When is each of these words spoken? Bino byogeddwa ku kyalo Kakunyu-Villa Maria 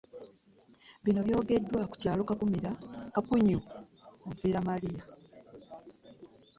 Bino 1.03 1.19
byogeddwa 1.27 1.81
ku 1.89 1.95
kyalo 2.01 2.21
Kakunyu-Villa 2.29 4.59
Maria 4.67 5.03